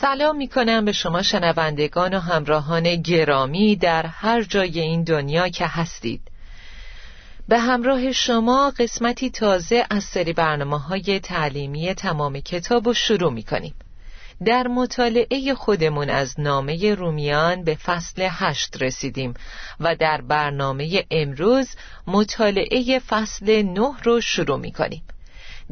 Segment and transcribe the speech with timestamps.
[0.00, 5.66] سلام می کنم به شما شنوندگان و همراهان گرامی در هر جای این دنیا که
[5.66, 6.20] هستید.
[7.48, 13.42] به همراه شما قسمتی تازه از سری برنامه های تعلیمی تمام کتاب رو شروع می
[13.42, 13.74] کنیم
[14.44, 19.34] در مطالعه خودمون از نامه رومیان به فصل هشت رسیدیم
[19.80, 21.68] و در برنامه امروز
[22.06, 25.02] مطالعه فصل نه رو شروع می کنیم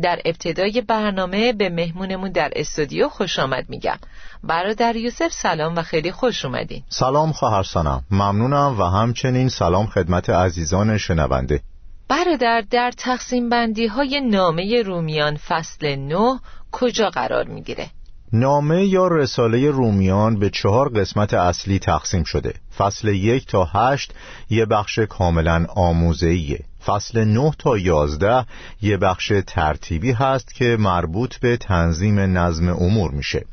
[0.03, 3.99] در ابتدای برنامه به مهمونمون در استودیو خوش آمد میگم.
[4.45, 6.83] برادر یوسف سلام و خیلی خوش اومدین.
[6.89, 8.03] سلام خواهر سنم.
[8.11, 11.61] ممنونم و همچنین سلام خدمت عزیزان شنونده.
[12.09, 16.39] برادر در تقسیم بندی های نامه رومیان فصل 9
[16.73, 17.91] کجا قرار می‌گیره؟
[18.33, 22.55] نامه یا رساله رومیان به چهار قسمت اصلی تقسیم شده.
[22.79, 24.15] فصل یک تا هشت
[24.51, 28.47] یه بخش کاملا آموزهیه فصل 9 تا 11
[28.83, 33.45] یه بخش ترتیبی هست که مربوط به تنظیم نظم امور میشه.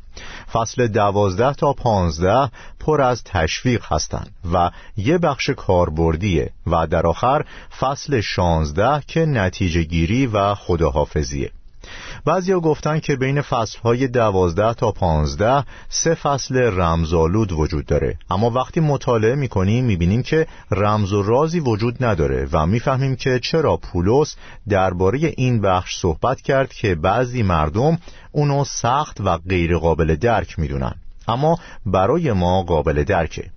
[0.52, 2.50] فصل دوازده تا پانزده
[2.80, 7.44] پر از تشویق هستند و یه بخش کاربردیه و در آخر
[7.80, 11.50] فصل شانزده که نتیجه گیری و خداحافظیه.
[12.24, 18.18] بعضیا گفتن که بین فصلهای دوازده تا پانزده سه فصل رمزالود وجود داره.
[18.30, 23.76] اما وقتی مطالعه می‌کنیم می‌بینیم که رمز و رازی وجود نداره و می‌فهمیم که چرا
[23.76, 24.36] پولس
[24.68, 27.98] درباره این بخش صحبت کرد که بعضی مردم
[28.32, 30.94] اونو سخت و غیرقابل درک می‌دونن.
[31.28, 33.50] اما برای ما قابل درکه.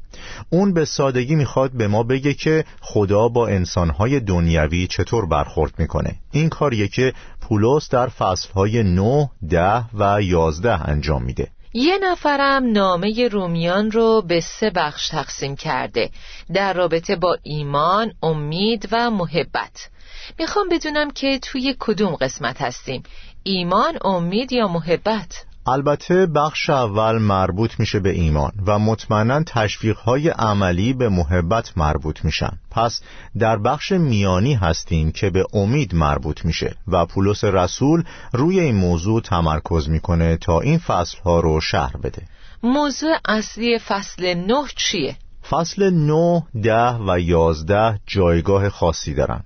[0.50, 6.16] اون به سادگی می‌خواد به ما بگه که خدا با انسانهای دنیوی چطور برخورد می‌کنه.
[6.32, 11.48] این کاریه که پولس در فصلهای 9, ده و 11 انجام میده.
[11.74, 16.10] یه نفرم نامه رومیان رو به سه بخش تقسیم کرده.
[16.54, 19.90] در رابطه با ایمان، امید و محبت.
[20.40, 23.04] می‌خوام بدونم که توی کدوم قسمت هستیم.
[23.44, 30.94] ایمان، امید یا محبت؟ البته بخش اول مربوط میشه به ایمان و مطمئنا تشویقهای عملی
[30.94, 32.60] به محبت مربوط میشن.
[32.72, 33.02] پس
[33.40, 39.22] در بخش میانی هستیم که به امید مربوط میشه و پولس رسول روی این موضوع
[39.22, 42.22] تمرکز می‌کنه تا این فصلها رو شهر بده.
[42.64, 45.16] موضوع اصلی فصل نه چیه؟
[45.50, 49.44] فصل نه، ده و یازده جایگاه خاصی دارن.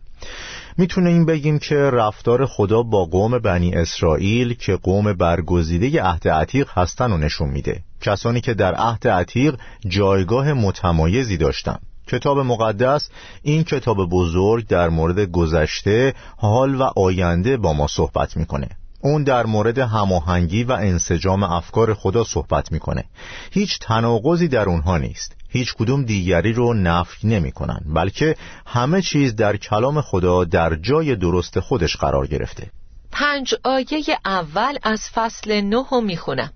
[0.77, 7.11] می‌تونیم بگیم که رفتار خدا با قوم بنی اسرائیل که قوم برگزیده عهد عتیق هستن
[7.11, 7.83] و نشون میده.
[8.01, 9.55] کسانی که در عهد عتیق
[9.87, 11.77] جایگاه متمایزی داشتن.
[12.07, 13.09] کتاب مقدس
[13.41, 18.67] این کتاب بزرگ در مورد گذشته حال و آینده با ما صحبت می‌کنه.
[19.03, 23.03] اون در مورد هماهنگی و انسجام افکار خدا صحبت می‌کنه.
[23.51, 25.40] هیچ تناقضی در اونها نیست.
[25.53, 28.35] هیچ کدوم دیگری رو نفی نمی کنن بلکه
[28.65, 32.71] همه چیز در کلام خدا در جای درست خودش قرار گرفته.
[33.11, 36.51] پنج آیه اول از فصل نه رو می‌خونم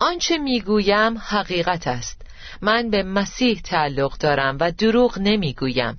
[0.00, 2.22] آنچه می‌گویم حقیقت است.
[2.62, 5.98] من به مسیح تعلق دارم و دروغ نمی‌گویم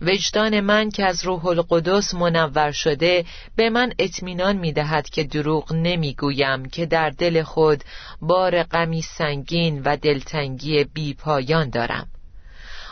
[0.00, 3.24] وجدان من که از روح القدس منور شده
[3.56, 7.84] به من اطمینان می دهد که دروغ نمی گویم که در دل خود
[8.20, 12.08] بار غمی سنگین و دلتنگی بی پایان دارم.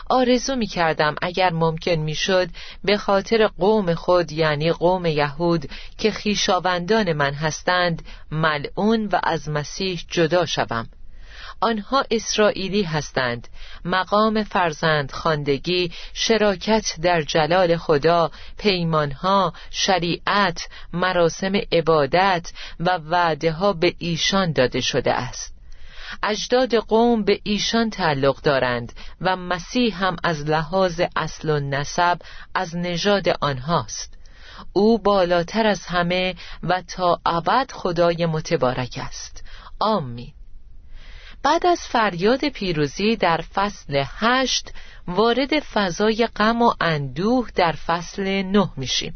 [0.08, 2.48] آرزو می کردم اگر ممکن می شد
[2.84, 10.00] به خاطر قوم خود یعنی قوم یهود که خیشاوندان من هستند ملعون و از مسیح
[10.10, 10.86] جدا شوم.
[11.60, 13.48] آنها اسرائیلی هستند.
[13.84, 23.94] مقام فرزند خاندگی شراکت در جلال خدا پیمانها شریعت مراسم عبادت و وعده ها به
[23.98, 25.56] ایشان داده شده است.
[26.22, 32.18] اجداد قوم به ایشان تعلق دارند و مسیح هم از لحاظ اصل و نسب
[32.54, 34.14] از نژاد آنهاست.
[34.72, 39.44] او بالاتر از همه و تا ابد خدای متبارک است.
[39.80, 40.32] آمین.
[41.46, 44.72] بعد از فریاد پیروزی در فصل هشت
[45.08, 49.14] وارد فضای غم و اندوه در فصل نه میشیم.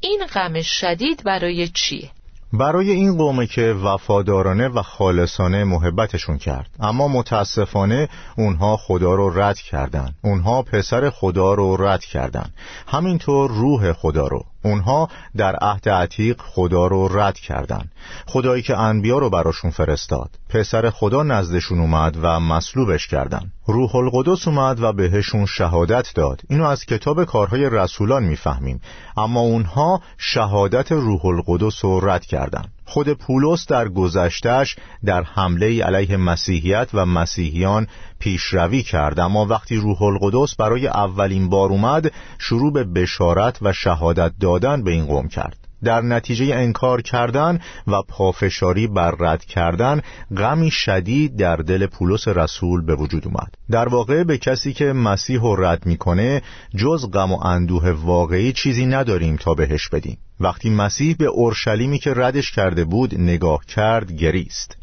[0.00, 2.10] این غم شدید برای چیه؟
[2.52, 6.70] برای این قومه که وفادارانه و خالصانه محبتشون کرد.
[6.80, 10.14] اما متاسفانه اونها خدا رو رد کردن.
[10.22, 12.50] اونها پسر خدا رو رد کردن.
[12.86, 14.44] همینطور روح خدا رو.
[14.64, 17.90] اونها در عهد عتیق خدا رو رد کردن
[18.26, 20.30] خدایی که انبیا رو براشون فرستاد.
[20.48, 26.40] پسر خدا نزدشون اومد و مصلوبش کردن روح القدس اومد و بهشون شهادت داد.
[26.50, 28.80] اینو از کتاب کارهای رسولان می‌فهمیم.
[29.16, 36.16] اما اونها شهادت روح القدس رو رد کردن خود پولس در گذشتش در حمله علیه
[36.16, 37.86] مسیحیت و مسیحیان
[38.18, 39.20] پیشروی کرد.
[39.20, 44.90] اما وقتی روح القدس برای اولین بار اومد شروع به بشارت و شهادت دادن به
[44.90, 45.63] این قوم کرد.
[45.84, 50.00] در نتیجه انکار کردن و پافشاری بر رد کردن
[50.36, 53.54] غمی شدید در دل پولس رسول به وجود اومد.
[53.70, 56.42] در واقع به کسی که مسیح رو رد می‌کنه
[56.76, 60.18] جز غم و اندوه واقعی چیزی نداریم تا بهش بدیم.
[60.40, 64.76] وقتی مسیح به اورشلیمی که ردش کرده بود نگاه کرد گریست.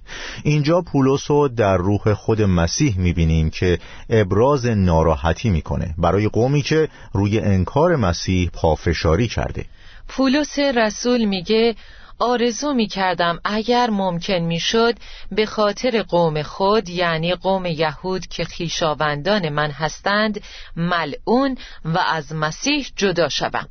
[0.44, 5.96] اینجا پولس رو در روح خود مسیح می‌بینیم که ابراز ناراحتی می‌کنه.
[5.98, 9.66] برای قومی که روی انکار مسیح پافشاری کرده.
[10.12, 11.76] پولس رسول میگه
[12.20, 14.94] آرزو می‌کردم اگر ممکن می‌شد
[15.32, 20.42] به خاطر قوم خود یعنی قوم یهود که خیشاوندان من هستند
[20.76, 23.68] ملعون و از مسیح جدا شوم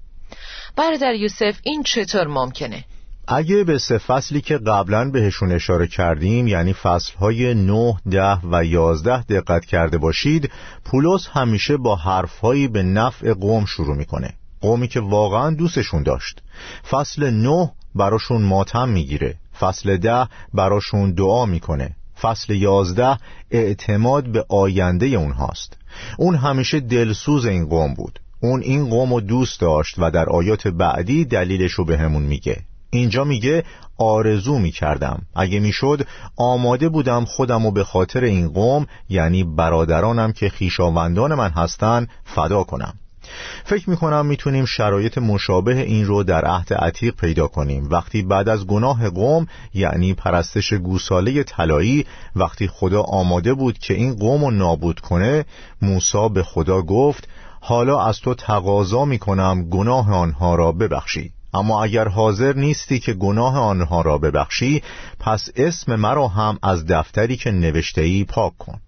[0.77, 2.85] برادر یوسف این چطور ممکنه؟
[3.29, 9.23] اگه به سه فصلی که قبلا بهشون اشاره کردیم یعنی فصلهای 9, ده و 11
[9.23, 10.51] دقت کرده باشید
[10.85, 16.43] پولس همیشه با حرفهایی به نفع قوم شروع می‌کنه قومی که واقعا دوستشون داشت.
[16.91, 19.37] فصل 9 براشون ماتم می‌گیره.
[19.61, 21.97] فصل ده براشون دعا می‌کنه.
[22.21, 23.19] فصل یازده
[23.51, 25.77] اعتماد به آینده اونهاست.
[26.19, 28.21] اون همیشه دلسوز این قوم بود.
[28.41, 32.57] اون این قوم رو دوست داشت و در آیات بعدی دلیلش رو به همون میگه.
[32.91, 33.65] اینجا میگه
[33.99, 35.23] آرزو می‌کردم.
[35.35, 41.51] اگه می‌شد آماده بودم خودم رو به خاطر این قوم یعنی برادرانم که خیشاوندان من
[41.51, 42.95] هستن فدا کنم.
[43.65, 47.89] فکر می‌کنم می‌تونیم شرایط مشابه این رو در عهد عتیق پیدا کنیم.
[47.91, 52.07] وقتی بعد از گناه قوم یعنی پرستش گوساله طلایی
[52.37, 55.45] وقتی خدا آماده بود که این قوم رو نابود کنه
[55.83, 57.29] موسی به خدا گفت
[57.61, 61.33] حالا از تو تقاضا می‌کنم گناه آنها را ببخشی.
[61.55, 64.83] اما اگر حاضر نیستی که گناه آنها را ببخشی
[65.21, 68.81] پس اسم مرا هم از دفتری که نوشته ای پاک کن.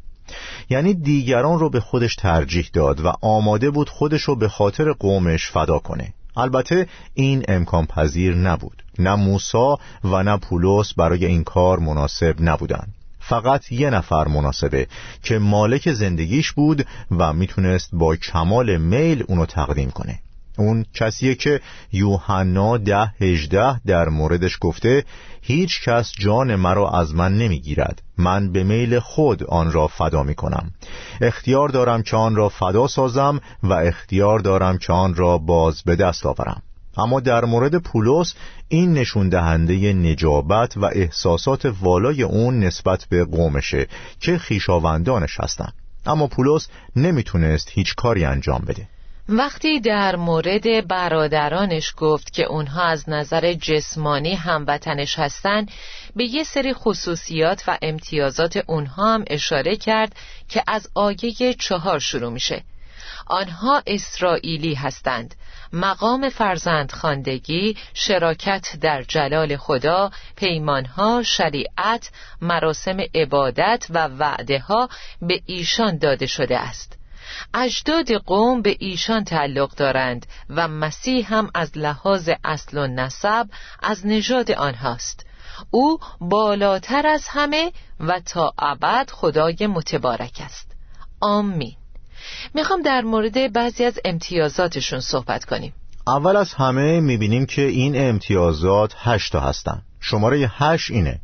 [0.71, 5.51] یعنی دیگران رو به خودش ترجیح داد و آماده بود خودش رو به خاطر قومش
[5.51, 6.15] فدا کنه.
[6.37, 8.83] البته این امکان پذیر نبود.
[8.99, 14.87] نه موسا و نه پولس برای این کار مناسب نبودند فقط یه نفر مناسبه
[15.23, 20.19] که مالک زندگیش بود و می‌تونست با کمال میل اونو تقدیم کنه.
[20.59, 21.61] اون کسیه که
[21.93, 25.05] یوحنا ده هجده در موردش گفته
[25.43, 28.03] هیچ کس جان مرا از من نمی‌گیرد.
[28.19, 30.71] من به میل خود آن را فدا می کنم
[31.21, 35.97] اختیار دارم که آن را فدا سازم و اختیار دارم که آن را باز به
[35.97, 36.63] دست آورم.
[36.97, 38.35] اما در مورد پولس
[38.69, 43.87] این نشون دهنده نجابت و احساسات والای اون نسبت به قومشه
[44.21, 45.73] که خیشاوندانش هستند
[46.07, 48.89] اما پولس نمی‌تونست هیچ کاری انجام بده.
[49.29, 55.71] وقتی در مورد برادرانش گفت که اونها از نظر جسمانی هموطنش هستند
[56.17, 60.17] به یه سری خصوصیات و امتیازات اونها هم اشاره کرد
[60.49, 62.63] که از آیه چهار شروع میشه.
[63.27, 65.35] آنها اسرائیلی هستند.
[65.73, 72.11] مقام فرزند خاندگی، شراکت در جلال خدا، پیمانها، شریعت،
[72.41, 74.89] مراسم عبادت و وعده ها
[75.23, 77.02] به ایشان داده شده است.
[77.55, 83.47] اجداد قوم به ایشان تعلق دارند و مسیح هم از لحاظ اصل و نسب
[83.83, 85.27] از نژاد آنهاست.
[85.71, 90.73] او بالاتر از همه و تا ابد خدای متبارک است.
[91.21, 91.77] آمین.
[92.55, 95.75] می‌خوام در مورد بعضی از امتیازاتشون صحبت کنیم.
[96.07, 99.83] اول از همه می‌بینیم که این امتیازات هشتا هستن.
[100.01, 101.21] شماره هشت اینه.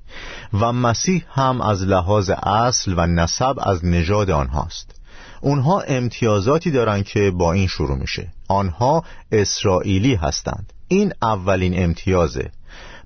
[0.53, 4.98] و مسیح هم از لحاظ اصل و نسب از نژاد آنهاست.
[5.40, 8.28] اونها امتیازاتی دارن که با این شروع میشه.
[8.49, 10.73] آنها اسرائیلی هستند.
[10.88, 12.50] این اولین امتیازه.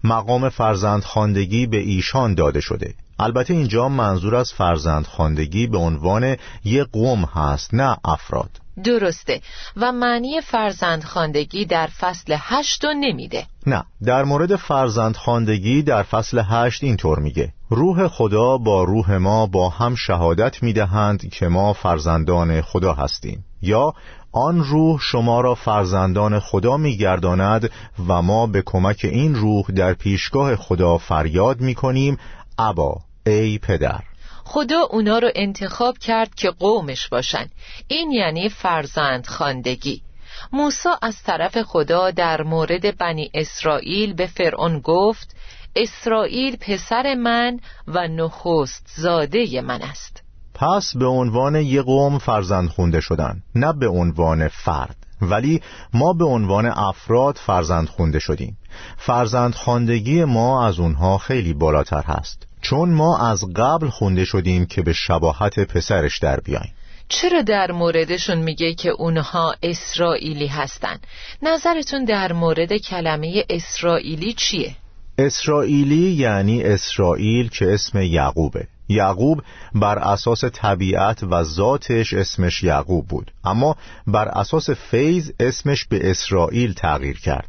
[0.05, 2.95] مقام فرزند خاندگی به ایشان داده شده.
[3.23, 8.50] البته اینجا منظور از فرزند خاندگی به عنوان یک قوم هست نه افراد.
[8.85, 9.41] درسته.
[9.76, 13.47] و معنی فرزند خاندگی در فصل هشت رو نمیده.
[13.67, 17.52] نه در مورد فرزند خاندگی در فصل هشت اینطور میگه.
[17.71, 23.45] روح خدا با روح ما با هم شهادت می‌دهند که ما فرزندان خدا هستیم.
[23.62, 23.95] یا
[24.33, 27.71] آن روح شما را فرزندان خدا میگرداند
[28.09, 32.19] و ما به کمک این روح در پیشگاه خدا فریاد می‌کنیم
[32.59, 33.00] ابا.
[33.26, 34.00] ای پدر.
[34.45, 37.47] خدا اونا رو انتخاب کرد که قومش باشن.
[37.88, 40.02] این یعنی فرزند خاندگی
[40.52, 45.37] موسی از طرف خدا در مورد بنی اسرائیل به فرعون گفت
[45.76, 50.22] اسرائیل پسر من و نخست زاده من است.
[50.55, 53.43] پس به عنوان یک قوم فرزند خونده شدن.
[53.55, 54.97] نه به عنوان فرد.
[55.23, 55.61] ولی
[55.95, 58.59] ما به عنوان افراد فرزند خونده شدیم.
[58.97, 62.47] فرزند خاندگی ما از اونها خیلی بالاتر هست.
[62.61, 66.73] چون ما از قبل خونده شدیم که به شباهت پسرش در بیایم.
[67.09, 70.99] چرا در موردشون میگه که اونها اسرائیلی هستن؟
[71.43, 74.75] نظرتون در مورد کلمه اسرائیلی چیه؟
[75.19, 78.69] اسرائیلی یعنی اسرائیل که اسم یعقوبه.
[78.89, 79.43] یعقوب
[79.75, 83.33] بر اساس طبیعت و ذاتش اسمش یعقوب بود.
[83.45, 87.49] اما بر اساس فیض اسمش به اسرائیل تغییر کرد.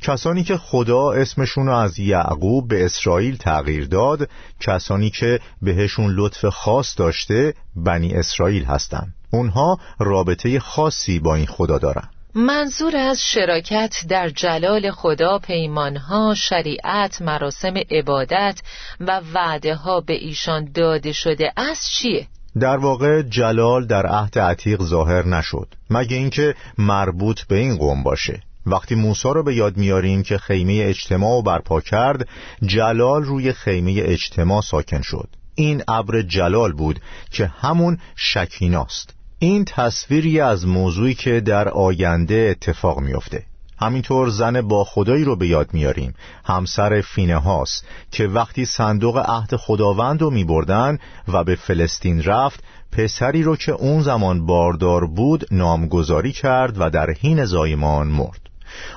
[0.00, 4.28] کسانی که خدا اسمشون رو از یعقوب به اسرائیل تغییر داد
[4.60, 9.14] کسانی که بهشون لطف خاص داشته بنی اسرائیل هستند.
[9.30, 12.08] اونها رابطه خاصی با این خدا دارن.
[12.34, 18.60] منظور از شراکت در جلال خدا پیمانها، شریعت، مراسم عبادت
[19.00, 22.26] و وعده ها به ایشان داده شده از چیه؟
[22.60, 28.40] در واقع جلال در عهد عتیق ظاهر نشد مگه اینکه مربوط به این قوم باشه.
[28.66, 32.28] وقتی موسی رو به یاد میاریم که خیمه اجتماع برپا کرد
[32.62, 35.28] جلال روی خیمه اجتماع ساکن شد.
[35.54, 39.21] این ابر جلال بود که همون شکیناست.
[39.42, 43.42] این تصویری از موضوعی که در آینده اتفاق میافته.
[43.78, 46.14] همینطور زن با خدایی رو به یاد میاریم.
[46.44, 53.42] همسر فینه هاست که وقتی صندوق عهد خداوند رو میبردن و به فلسطین رفت پسری
[53.42, 58.40] رو که اون زمان باردار بود نامگذاری کرد و در حین زایمان مرد.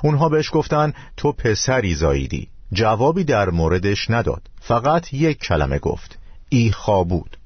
[0.04, 2.48] اونها بهش گفتن تو پسری زاییدی.
[2.74, 4.42] جوابی در موردش نداد.
[4.62, 7.38] فقط یک کلمه گفت ایخابود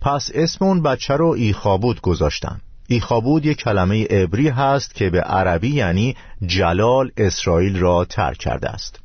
[0.00, 2.60] پس اسم اون بچه رو ایخابود گذاشتن.
[2.88, 6.16] ایخابود یک کلمه عبری هست که به عربی یعنی
[6.46, 9.00] جلال اسرائیل را ترک کرده است.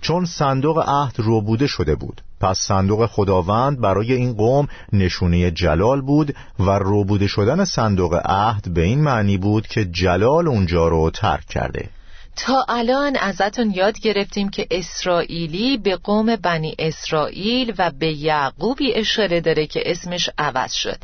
[0.00, 2.22] چون صندوق عهد روبوده شده بود.
[2.40, 8.82] پس صندوق خداوند برای این قوم نشونه جلال بود و روبوده شدن صندوق عهد به
[8.82, 11.88] این معنی بود که جلال اونجا رو ترک کرده.
[12.36, 19.40] تا الان ازتون یاد گرفتیم که اسرائیلی به قوم بنی اسرائیل و به یعقوبی اشاره
[19.40, 20.98] داره که اسمش عوض شد.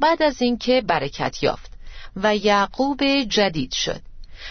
[0.00, 1.70] بعد از اینکه برکت یافت
[2.16, 4.00] و یعقوب جدید شد.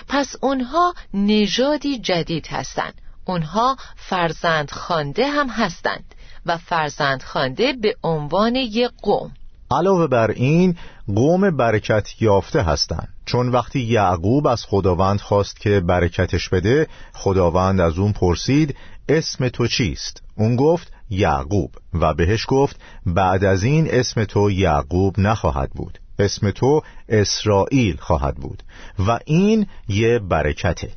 [0.07, 3.01] پس اونها نژادی جدید هستند.
[3.25, 9.31] اونها فرزند خانده هم هستند و فرزند خانده به عنوان یک قوم.
[9.71, 13.07] علاوه بر این قوم برکت یافته هستند.
[13.25, 18.75] چون وقتی یعقوب از خداوند خواست که برکتش بده خداوند از اون پرسید
[19.09, 21.71] اسم تو چیست؟ اون گفت یعقوب.
[21.93, 25.99] و بهش گفت بعد از این اسم تو یعقوب نخواهد بود.
[26.19, 28.63] اسم تو اسرائیل خواهد بود.
[29.07, 30.89] و این یه برکته.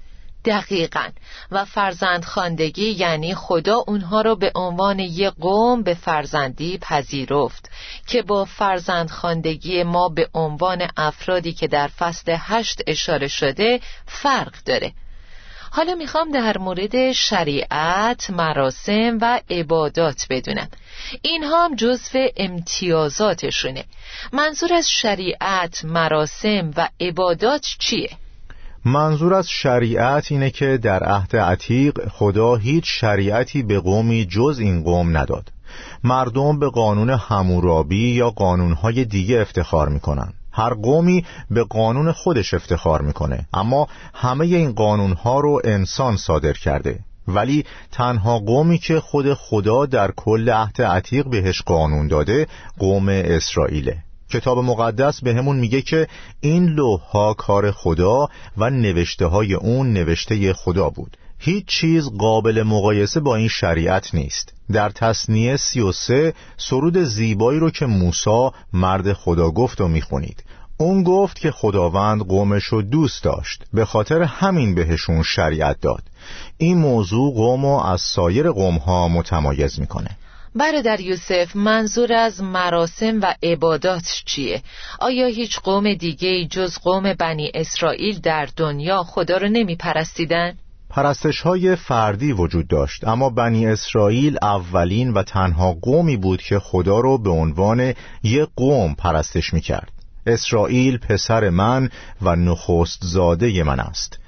[0.49, 1.09] دقیقا.
[1.51, 7.71] و فرزند خاندگی یعنی خدا اونها رو به عنوان یک قوم به فرزندی پذیرفت
[8.07, 14.55] که با فرزند خاندگی ما به عنوان افرادی که در فصل هشت اشاره شده فرق
[14.65, 14.93] داره.
[15.71, 20.69] حالا می‌خوام در مورد شریعت، مراسم و عبادات بدونم.
[21.23, 23.85] اینها هم جزو امتیازاتشونه.
[24.33, 28.11] منظور از شریعت، مراسم و عبادات چیه؟
[28.85, 34.83] منظور از شریعت اینه که در عهد عتیق خدا هیچ شریعتی به قومی جز این
[34.83, 35.53] قوم نداد.
[36.05, 40.33] مردم به قانون همورابی یا قانونهای دیگه افتخار می‌کنن.
[40.53, 46.99] هر قومی به قانون خودش افتخار می‌کنه اما همه این قانونها رو انسان صادر کرده.
[47.29, 52.47] ولی تنها قومی که خود خدا در کل عهد عتیق بهش قانون داده
[52.79, 54.08] قوم اسرائیله.
[54.31, 56.09] کتاب مقدس به همون میگه که
[56.41, 61.17] این لوح کار خدا و نوشته های اون نوشته خدا بود.
[61.39, 64.53] هیچ چیز قابل مقایسه با این شریعت نیست.
[64.73, 70.45] در تصنیه سی و سه سرود زیبایی رو که موسا مرد خدا گفت و می‌خونید.
[70.77, 73.65] اون گفت که خداوند قومش رو دوست داشت.
[73.73, 76.03] به خاطر همین بهشون شریعت داد.
[76.59, 80.17] این موضوع قوم از سایر قوم ها متمایز می‌کنه.
[80.59, 84.63] برادر یوسف منظور از مراسم و عبادات چیه؟
[85.01, 90.59] آیا هیچ قوم دیگه جز قوم بنی اسرائیل در دنیا خدا رو نمی پرستیدن؟
[90.91, 97.01] پرستش های فردی وجود داشت اما بنی اسرائیل اولین و تنها قومی بود که خدا
[97.01, 99.93] رو به عنوان یک قوم پرستش می کرد
[100.27, 101.89] اسرائیل پسر من
[102.23, 104.19] و نخست زاده من است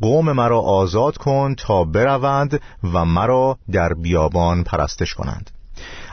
[0.00, 2.60] قوم مرا آزاد کن تا بروند
[2.92, 5.50] و مرا در بیابان پرستش کنند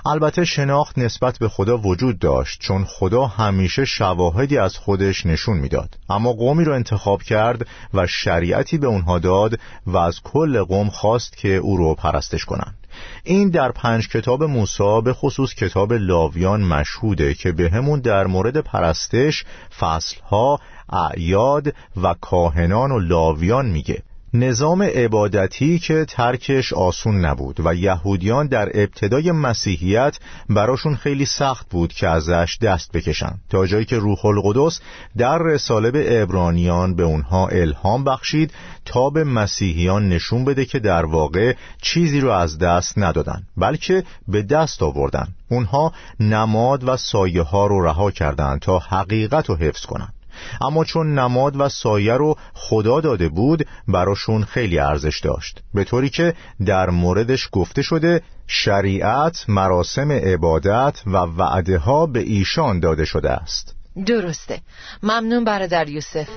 [0.06, 5.98] البته شناخت نسبت به خدا وجود داشت چون خدا همیشه شواهدی از خودش نشون می‌داد.
[6.10, 11.38] اما قومی رو انتخاب کرد و شریعتی به اونها داد و از کل قوم خواست
[11.38, 12.78] که او رو پرستش کنند.
[13.24, 18.58] این در پنج کتاب موسی به خصوص کتاب لاویان مشهوده که به همون در مورد
[18.58, 19.46] پرستش
[19.80, 24.04] فصلها اعیاد و کاهنان و لاویان میگه.
[24.36, 31.94] نظام عبادتی که ترکش آسون نبود و یهودیان در ابتدای مسیحیت براشون خیلی سخت بود
[31.94, 34.80] که ازش دست بکشن تا جایی که روح القدس
[35.18, 38.52] در رساله به ابرانیان به اونها الهام بخشید
[38.86, 44.42] تا به مسیحیان نشون بده که در واقع چیزی رو از دست ندادن بلکه به
[44.42, 45.28] دست آوردن.
[45.50, 50.14] اونها نماد و سایه ها رو رها کردند تا حقیقت رو حفظ کنند
[50.62, 55.60] اما چون نماد و سایه رو خدا داده بود براشون خیلی ارزش داشت.
[55.74, 56.34] به طوری که
[56.66, 63.76] در موردش گفته شده شریعت مراسم عبادت و وعده ها به ایشان داده شده است.
[64.06, 64.60] درسته.
[65.04, 66.28] ممنون برادر یوسف.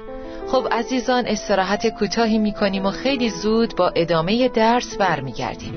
[0.48, 5.74] خب عزیزان استراحت کوتاهی می‌کنیم و خیلی زود با ادامه درس برمیگردیم.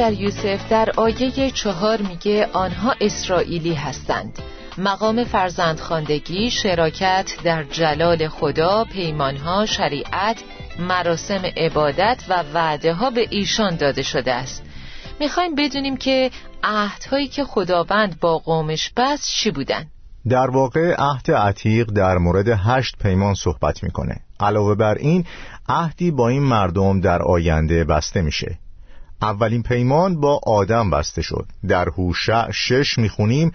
[0.00, 4.38] در یوسف در آیه چهار میگه آنها اسرائیلی هستند.
[4.78, 10.42] مقام فرزندخواندگی شراکت در جلال خدا پیمانها شریعت
[10.78, 14.62] مراسم عبادت و وعده ها به ایشان داده شده است.
[15.20, 16.30] می‌خوایم بدونیم که
[16.64, 19.86] عهدهایی که خداوند با قومش بست چی بودن.
[20.28, 24.16] در واقع عهد عتیق در مورد هشت پیمان صحبت می‌کنه.
[24.40, 25.24] علاوه بر این
[25.68, 28.58] عهدی با این مردم در آینده بسته میشه.
[29.22, 31.46] اولین پیمان با آدم بسته شد.
[31.68, 33.52] در هوشع شش می‌خونیم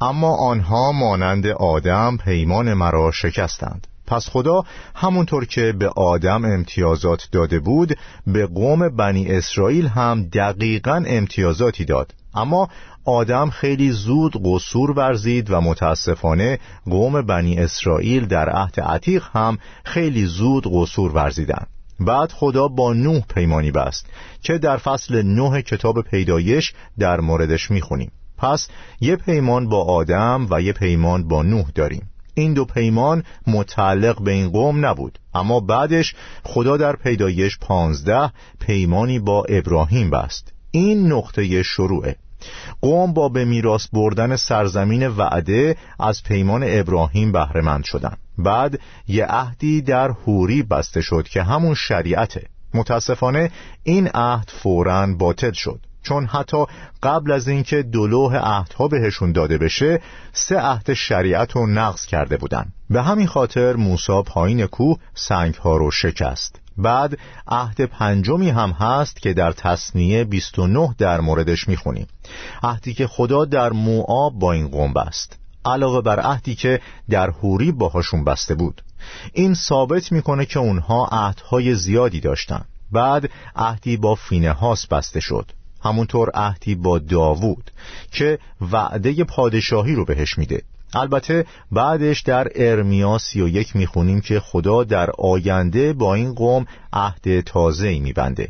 [0.00, 3.86] اما آنها مانند آدم پیمان مرا شکستند.
[4.06, 11.04] پس خدا همونطور که به آدم امتیازات داده بود به قوم بنی اسرائیل هم دقیقا
[11.06, 12.14] امتیازاتی داد.
[12.34, 12.68] اما
[13.04, 16.58] آدم خیلی زود قصور ورزید و متاسفانه
[16.90, 21.66] قوم بنی اسرائیل در عهد عتیق هم خیلی زود قصور ورزیدند.
[22.00, 24.06] بعد خدا با نوح پیمانی بست
[24.42, 28.12] که در فصل نه کتاب پیدایش در موردش می‌خونیم.
[28.38, 28.68] پس
[29.00, 32.10] یه پیمان با آدم و یه پیمان با نوح داریم.
[32.34, 35.18] این دو پیمان متعلق به این قوم نبود.
[35.34, 38.30] اما بعدش خدا در پیدایش پانزده
[38.60, 40.52] پیمانی با ابراهیم بست.
[40.70, 42.16] این نقطه شروعه.
[42.80, 49.82] قوم با به میراث بردن سرزمین وعده از پیمان ابراهیم بهرهمند شدند بعد یه عهدی
[49.82, 52.46] در حوری بسته شد که همون شریعته.
[52.74, 53.50] متاسفانه
[53.82, 55.80] این عهد فوراً باطل شد.
[56.02, 56.64] چون حتی
[57.02, 60.00] قبل از اینکه دلوه عهدها بهشون داده بشه
[60.32, 62.72] سه عهد شریعت رو نقض کرده بودن.
[62.90, 66.60] به همین خاطر موسی پایین کوه سنگها رو شکست.
[66.78, 72.06] بعد عهد پنجمی هم هست که در تصنیه 29 در موردش می‌خونیم.
[72.62, 77.72] عهدی که خدا در موآب با این قوم بست علاوه بر عهدی که در حوری
[77.72, 78.82] باهاشون بسته بود.
[79.32, 82.64] این ثابت می‌کنه که اونها عهدهای زیادی داشتن.
[82.92, 85.52] بعد عهدی با فینهاس بسته شد.
[85.84, 87.70] همونطور عهدی با داوود
[88.12, 88.38] که
[88.72, 90.62] وعده پادشاهی رو بهش میده.
[90.94, 96.66] البته بعدش در ارمیا سی و یک می‌خونیم که خدا در آینده با این قوم
[96.92, 98.48] عهد تازه میبنده.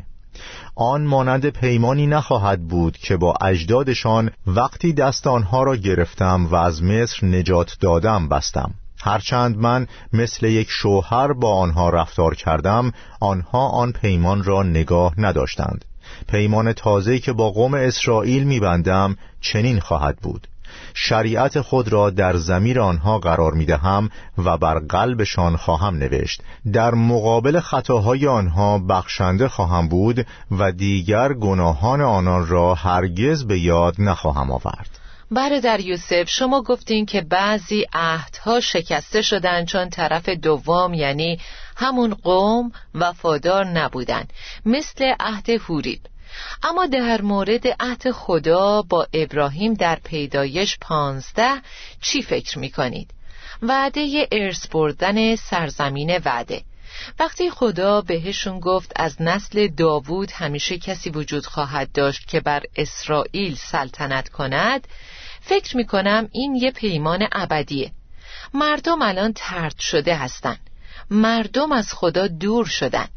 [0.74, 6.82] آن مانند پیمانی نخواهد بود که با اجدادشان وقتی دست آنها را گرفتم و از
[6.82, 8.74] مصر نجات دادم بستم.
[9.00, 15.84] هرچند من مثل یک شوهر با آنها رفتار کردم آنها آن پیمان را نگاه نداشتند.
[16.28, 20.48] پیمان تازه که با قوم اسرائیل میبندم چنین خواهد بود.
[20.98, 26.42] شریعت خود را در زمیر آنها قرار می دهم و بر قلبشان خواهم نوشت.
[26.72, 33.94] در مقابل خطاهای آنها بخشنده خواهم بود و دیگر گناهان آنان را هرگز به یاد
[33.98, 34.98] نخواهم آورد.
[35.30, 41.38] برادر یوسف شما گفتین که بعضی عهدها شکسته شدن چون طرف دوم یعنی
[41.76, 44.24] همون قوم وفادار نبودن.
[44.66, 46.00] مثل عهد هوریب
[46.62, 51.62] اما در مورد عهد خدا با ابراهیم در پیدایش پانزده
[52.02, 53.10] چی فکر می کنید؟
[53.62, 56.62] وعده ارث بردن سرزمین وعده.
[57.18, 63.56] وقتی خدا بهشون گفت از نسل داوود همیشه کسی وجود خواهد داشت که بر اسرائیل
[63.56, 64.88] سلطنت کند
[65.40, 67.92] فکر می کنم این یه پیمان ابدیه.
[68.54, 70.70] مردم الان ترد شده هستند
[71.10, 73.08] مردم از خدا دور شدن.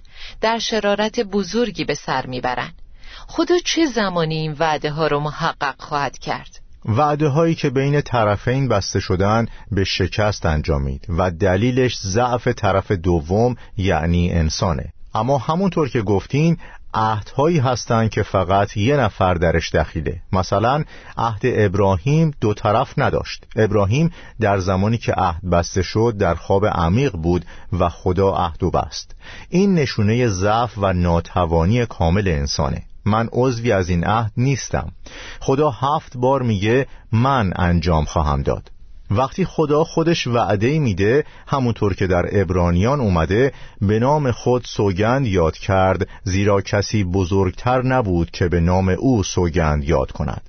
[0.42, 2.82] در شرارت بزرگی به سر می‌برند
[3.32, 8.68] خدا چه زمانی این وعده ها رو محقق خواهد کرد؟ وعده هایی که بین طرفین
[8.68, 14.94] بسته شدن به شکست انجامید و دلیلش ضعف طرف دوم یعنی انسانه.
[15.16, 16.58] اما همونطور که گفتین
[16.94, 20.22] عهدهایی هستند که فقط یه نفر درش دخیله.
[20.32, 20.84] مثلا
[21.18, 23.46] عهد ابراهیم دو طرف نداشت.
[23.56, 27.46] ابراهیم در زمانی که عهد بسته شد در خواب عمیق بود
[27.80, 29.16] و خدا عهد و بست.
[29.50, 32.89] این نشونه ضعف و ناتوانی کامل انسانه.
[33.06, 34.92] من عضوی از این عهد نیستم.
[35.40, 38.72] خدا هفت بار میگه من انجام خواهم داد.
[39.12, 45.58] وقتی خدا خودش وعده میده همونطور که در ابرانیان اومده به نام خود سوگند یاد
[45.58, 50.42] کرد زیرا کسی بزرگتر نبود که به نام او سوگند یاد کند.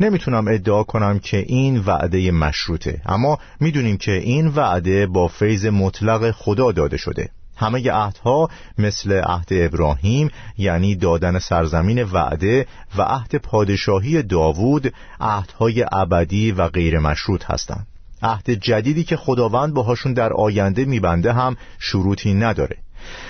[0.00, 6.30] نمی‌تونم ادعا کنم که این وعده مشروطه اما می‌دونیم که این وعده با فیض مطلق
[6.30, 7.30] خدا داده شده.
[7.58, 12.66] همه عهدها مثل عهد ابراهیم یعنی دادن سرزمین وعده
[12.96, 17.86] و عهد پادشاهی داوود عهدهای ابدی و غیر مشروط هستند.
[18.22, 22.76] عهد جدیدی که خداوند باهاشون در آینده میبنده هم شروطی نداره.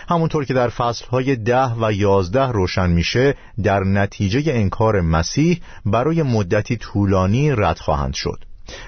[0.09, 6.77] همونطور که در فصلهای ده و یازده روشن میشه در نتیجه انکار مسیح برای مدتی
[6.77, 8.45] طولانی رد خواهند شد.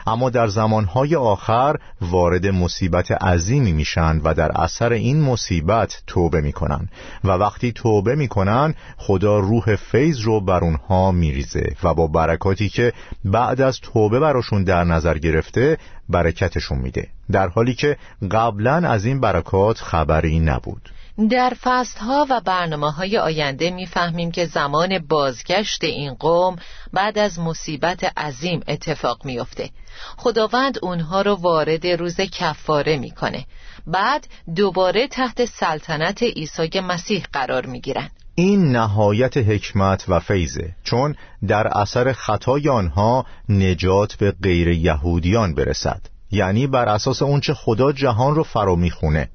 [0.06, 6.88] اما در زمانهای آخر وارد مصیبت عظیمی میشن و در اثر این مصیبت توبه می‌کنن
[7.24, 12.92] و وقتی توبه می‌کنن خدا روح فیض رو بر اونها میریزه و با برکاتی که
[13.24, 17.08] بعد از توبه براشون در نظر گرفته برکتشون میده.
[17.32, 17.96] در حالی که
[18.30, 20.90] قبلا از این برکات خبری نبود.
[21.28, 21.52] در
[22.00, 26.56] ها و برنامه های آینده می‌فهمیم که زمان بازگشت این قوم
[26.92, 29.70] بعد از مصیبت عظیم اتفاق میافته.
[30.16, 33.46] خداوند اونها رو وارد روز کفاره می‌کنه.
[33.86, 38.10] بعد دوباره تحت سلطنت عیسی مسیح قرار می‌گیرن.
[38.34, 41.16] این نهایت حکمت و فیضه چون
[41.48, 46.00] در اثر خطای آنها نجات به غیر یهودیان برسد.
[46.30, 49.28] یعنی بر اساس اونچه خدا جهان رو فرا می‌خونه.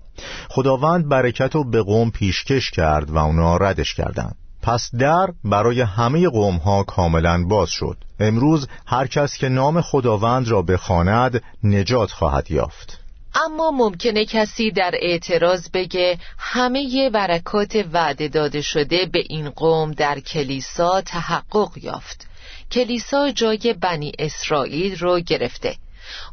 [0.50, 4.36] خداوند برکت رو به قوم پیشکش کرد و اونا ردش کردند.
[4.62, 7.98] پس در برای همه قوم ها کاملا باز شد.
[8.20, 13.00] امروز هر کس که نام خداوند را بخواند نجات خواهد یافت.
[13.46, 20.20] اما ممکنه کسی در اعتراض بگه همه برکات وعده داده شده به این قوم در
[20.20, 22.28] کلیسا تحقق یافت.
[22.72, 25.76] کلیسا جای بنی اسرائیل رو گرفته.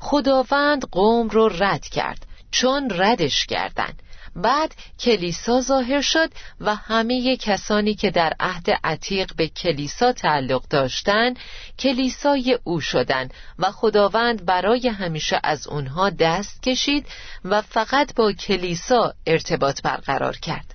[0.00, 2.26] خداوند قوم رو رد کرد.
[2.52, 4.02] چون ردش کردند
[4.36, 11.38] بعد کلیسا ظاهر شد و همه کسانی که در عهد عتیق به کلیسا تعلق داشتند
[11.78, 17.06] کلیسای او شدند و خداوند برای همیشه از اونها دست کشید
[17.44, 20.74] و فقط با کلیسا ارتباط برقرار کرد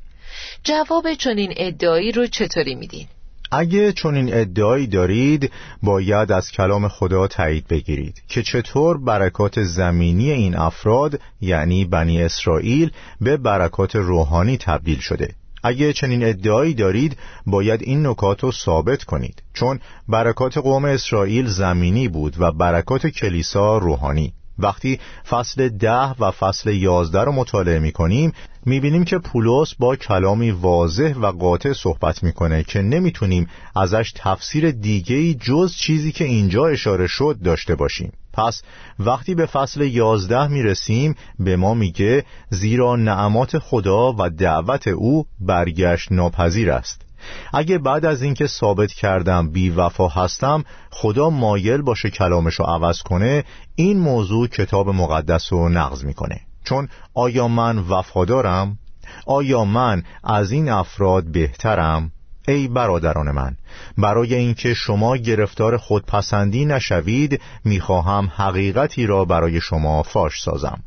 [0.64, 3.08] جواب چنین ادعایی رو چطوری میدین؟
[3.52, 5.52] اگه چنین ادعایی دارید
[5.84, 12.92] باید از کلام خدا تایید بگیرید که چطور برکات زمینی این افراد یعنی بنی اسرائیل
[13.22, 15.36] به برکات روحانی تبدیل شده.
[15.64, 19.44] اگه چنین ادعایی دارید باید این نکات رو ثابت کنید.
[19.54, 24.34] چون برکات قوم اسرائیل زمینی بود و برکات کلیسا روحانی.
[24.60, 28.34] وقتی فصل ده و فصل یازده رو مطالعه می کنیم
[28.66, 34.72] می بینیم که پولس با کلامی واضح و قاطع صحبت می‌کنه که نمی‌تونیم ازش تفسیر
[34.72, 38.12] دیگهی جز چیزی که اینجا اشاره شد داشته باشیم.
[38.34, 38.62] پس
[39.00, 45.26] وقتی به فصل یازده می رسیم به ما میگه زیرا نعمات خدا و دعوت او
[45.40, 47.07] برگشت ناپذیر است.
[47.54, 53.44] اگه بعد از اینکه ثابت کردم بی وفا هستم خدا مایل باشه کلامشو عوض کنه
[53.76, 58.80] این موضوع کتاب مقدس رو نقض می‌کنه چون آیا من وفادارم؟
[59.26, 62.12] آیا من از این افراد بهترم؟
[62.48, 63.56] ای برادران من
[63.98, 70.84] برای اینکه شما گرفتار خودپسندی نشوید می‌خواهم حقیقتی را برای شما فاش سازم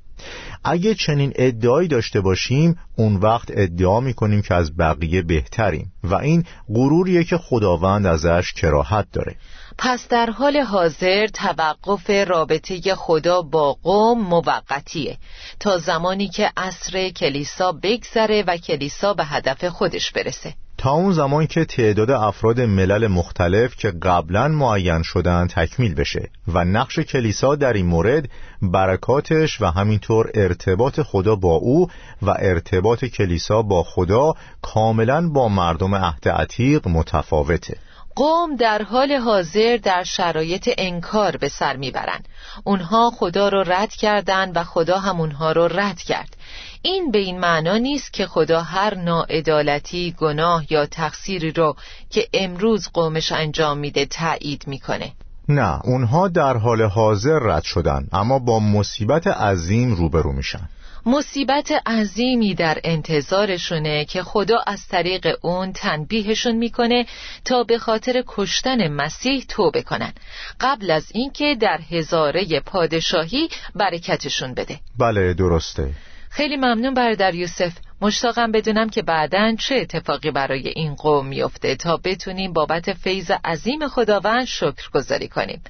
[0.65, 6.45] اگه چنین ادعایی داشته باشیم اون وقت ادعا می‌کنیم که از بقیه بهتریم و این
[6.69, 9.37] غروریه که خداوند ازش کراهت داره.
[9.83, 15.19] پس در حال حاضر توقف رابطه خدا با قوم موقتیه.
[15.61, 20.55] تا زمانی که عصر کلیسا بگذره و کلیسا به هدف خودش برسه.
[20.79, 26.65] تا اون زمان که تعداد افراد ملل مختلف که قبلا معین شدن تکمیل بشه و
[26.65, 28.29] نقش کلیسا در این مورد
[28.63, 31.89] برکاتش و همینطور ارتباط خدا با او
[32.23, 37.77] و ارتباط کلیسا با خدا کاملا با مردم عهد عتیق متفاوته.
[38.21, 42.29] قوم در حال حاضر در شرایط انکار به سر می‌برند.
[42.65, 46.37] اونها خدا رو رد کردند و خدا هم اونها رو رد کرد.
[46.83, 51.77] این به این معنا نیست که خدا هر ناعدالتی گناه یا تقصیری رو
[52.11, 55.13] که امروز قومش انجام میده تایید می‌کنه.
[55.49, 60.69] نه اونها در حال حاضر رد شدن اما با مصیبت عظیم روبرو میشن.
[61.07, 67.07] مصیبت عظیمی در انتظارشونه که خدا از طریق اون تنبیهشون می‌کنه
[67.45, 70.13] تا به خاطر کشتن مسیح توبه کنن.
[70.61, 74.81] قبل از اینکه در هزاره پادشاهی برکتشون بده.
[74.99, 75.91] بله درسته.
[76.31, 81.97] خیلی ممنون برادر یوسف مشتاقم بدونم که بعدا چه اتفاقی برای این قوم میفته تا
[82.05, 85.63] بتونیم بابت فیض عظیم خداوند شکر گذاری کنیم.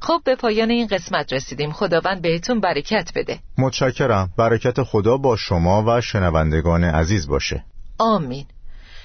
[0.00, 1.72] خب به پایان این قسمت رسیدیم.
[1.72, 3.38] خداوند بهتون برکت بده.
[3.58, 4.30] متشکرم.
[4.38, 7.64] برکت خدا با شما و شنوندگان عزیز باشه.
[7.98, 8.46] آمین.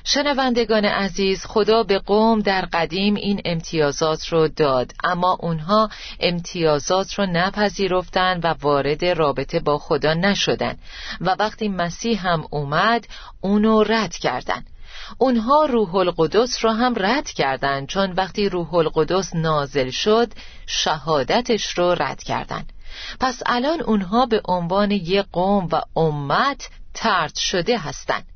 [0.08, 5.90] شنوندگان عزیز خدا به قوم در قدیم این امتیازات رو داد اما اونها
[6.20, 10.78] امتیازات رو نپذیرفتن و وارد رابطه با خدا نشدن
[11.22, 13.08] و وقتی مسیح هم اومد
[13.42, 14.66] اونو رد کردن
[15.18, 20.34] اونها روح القدس را هم رد کردند چون وقتی روح القدس نازل شد
[20.68, 22.74] شهادتش رو رد کردند.
[23.20, 28.35] پس الان اونها به عنوان یک قوم و امت ترد شده هستند.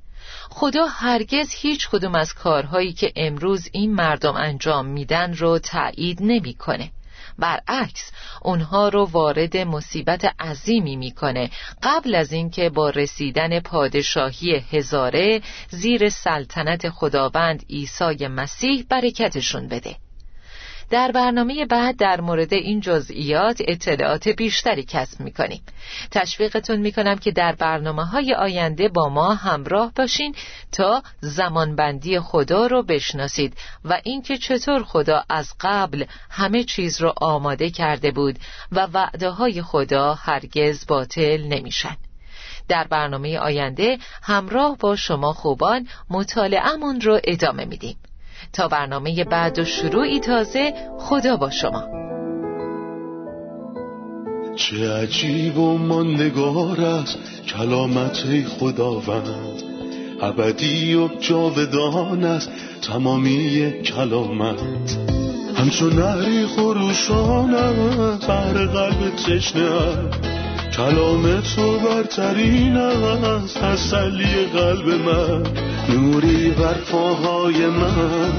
[0.49, 6.91] خدا هرگز هیچ کدوم از کارهایی که امروز این مردم انجام میدن رو تایید نمی‌کنه.
[7.39, 11.49] برعکس اونها رو وارد مصیبت عظیمی می‌کنه
[11.83, 19.95] قبل از اینکه با رسیدن پادشاهی هزاره زیر سلطنت خداوند عیسی مسیح برکتشون بده
[20.89, 25.61] در برنامه بعد در مورد این جزئیات اطلاعات بیشتری کسب می‌کنیم.
[26.11, 30.35] تشویقتون می‌کنم که در برنامه های آینده با ما همراه باشین
[30.71, 37.69] تا زمانبندی خدا رو بشناسید و اینکه چطور خدا از قبل همه چیز رو آماده
[37.69, 38.39] کرده بود
[38.71, 41.97] و وعده های خدا هرگز باطل نمیشن.
[42.67, 47.97] در برنامه آینده همراه با شما خوبان مطالعهمون رو ادامه میدیم.
[48.53, 51.83] تا برنامه بعد و شروعی تازه خدا با شما.
[54.55, 59.63] چه عجیب و ماندگار است کلامت خداوند.
[60.21, 64.59] ابدی و جاودان است تمامی کلامت.
[65.55, 67.51] همچون نهری خروشان
[68.27, 69.69] بر قلب تشنه
[70.77, 75.68] کلام تو برترین است تسلی قلب من.
[75.89, 78.33] نوری بر پاهای من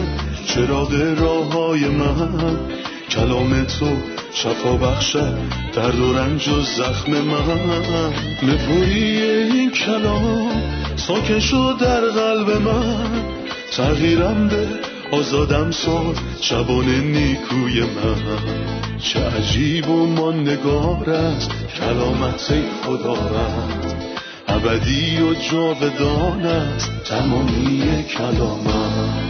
[0.46, 2.58] چراغ راه های من.
[3.10, 3.86] کلام تو
[4.32, 5.38] شفا بخشد
[5.74, 8.12] درد و رنج و زخم من.
[8.42, 10.62] نپوری این کلام
[10.96, 13.10] ساکن شد در قلب من.
[13.72, 14.66] تغییرم به
[15.12, 18.70] آزادم ساد شبان نیکوی من.
[18.98, 23.89] چه عجیب و ماندگار است کلامت خداوند
[24.50, 29.29] ابدی و جاودان است تمامی کلامم